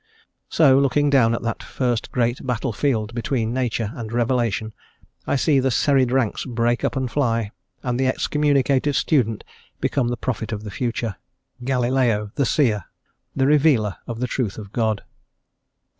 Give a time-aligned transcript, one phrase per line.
[0.49, 4.73] So, looking down at that first great battle field between nature and revelation
[5.27, 7.51] I see the serried ranks break up and fly,
[7.83, 9.43] and the excommunicated student
[9.79, 11.17] become the prophet of the future,
[11.63, 12.85] Galileo the seer,
[13.35, 15.03] the revealer of the truth of God.